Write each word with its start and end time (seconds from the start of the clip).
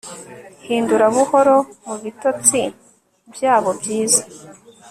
Hindura 0.65 1.05
buhoro 1.15 1.57
mubitotsi 1.85 2.61
byabo 3.33 3.69
byiza 3.79 4.23